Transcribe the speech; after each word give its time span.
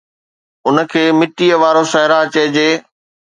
ان 0.67 0.77
کي 0.91 1.03
مٽيءَ 1.19 1.53
وارو 1.61 1.83
صحرا 1.91 2.19
چئجي 2.33 2.69